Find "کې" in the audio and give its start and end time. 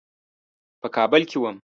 1.29-1.37